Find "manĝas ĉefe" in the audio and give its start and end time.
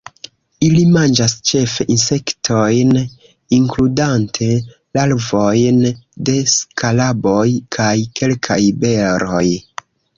0.93-1.85